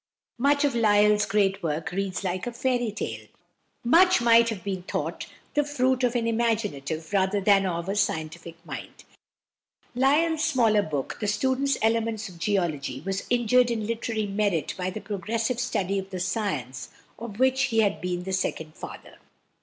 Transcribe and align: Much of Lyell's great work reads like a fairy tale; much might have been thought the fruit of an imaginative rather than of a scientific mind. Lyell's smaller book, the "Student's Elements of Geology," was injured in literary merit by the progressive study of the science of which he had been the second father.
Much 0.39 0.65
of 0.65 0.73
Lyell's 0.73 1.27
great 1.27 1.61
work 1.61 1.91
reads 1.91 2.23
like 2.23 2.47
a 2.47 2.51
fairy 2.51 2.91
tale; 2.91 3.27
much 3.83 4.19
might 4.19 4.49
have 4.49 4.63
been 4.63 4.81
thought 4.81 5.27
the 5.53 5.63
fruit 5.63 6.03
of 6.03 6.15
an 6.15 6.25
imaginative 6.25 7.13
rather 7.13 7.39
than 7.39 7.67
of 7.67 7.87
a 7.87 7.95
scientific 7.95 8.55
mind. 8.65 9.03
Lyell's 9.93 10.43
smaller 10.43 10.81
book, 10.81 11.17
the 11.19 11.27
"Student's 11.27 11.77
Elements 11.83 12.27
of 12.29 12.39
Geology," 12.39 13.01
was 13.01 13.27
injured 13.29 13.69
in 13.69 13.85
literary 13.85 14.25
merit 14.25 14.73
by 14.75 14.89
the 14.89 15.01
progressive 15.01 15.59
study 15.59 15.99
of 15.99 16.09
the 16.09 16.19
science 16.19 16.89
of 17.19 17.37
which 17.37 17.65
he 17.65 17.81
had 17.81 18.01
been 18.01 18.23
the 18.23 18.33
second 18.33 18.73
father. 18.73 19.19